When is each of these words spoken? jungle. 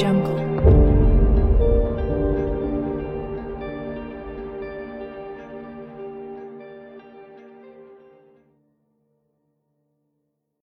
jungle. 0.00 1.19